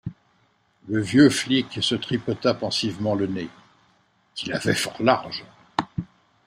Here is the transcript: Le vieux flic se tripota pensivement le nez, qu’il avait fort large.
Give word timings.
Le 0.87 0.99
vieux 0.99 1.29
flic 1.29 1.77
se 1.83 1.93
tripota 1.93 2.55
pensivement 2.55 3.13
le 3.13 3.27
nez, 3.27 3.49
qu’il 4.33 4.51
avait 4.51 4.73
fort 4.73 4.99
large. 4.99 5.45